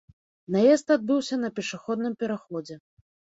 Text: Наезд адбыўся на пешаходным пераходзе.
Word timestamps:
Наезд 0.53 0.87
адбыўся 0.95 1.39
на 1.43 1.51
пешаходным 1.59 2.17
пераходзе. 2.25 2.81